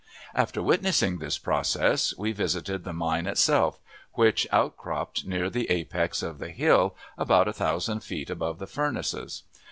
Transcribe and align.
After 0.33 0.63
witnessing 0.63 1.19
this 1.19 1.37
process, 1.37 2.11
we 2.17 2.31
visited 2.31 2.83
the 2.83 2.91
mine 2.91 3.27
itself, 3.27 3.77
which 4.13 4.47
outcropped 4.51 5.27
near 5.27 5.47
the 5.47 5.69
apex 5.69 6.23
of 6.23 6.39
the 6.39 6.49
hill, 6.49 6.95
about 7.19 7.47
a 7.47 7.53
thousand 7.53 7.99
feet 7.99 8.31
above 8.31 8.57
the 8.57 8.65
furnaces. 8.65 9.43